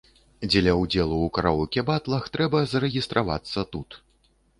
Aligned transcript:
Дзеля 0.51 0.71
ўдзелу 0.77 1.17
ў 1.25 1.27
караоке-батлах 1.35 2.23
трэба 2.37 2.63
зарэгістравацца 2.71 3.65
тут. 3.77 3.99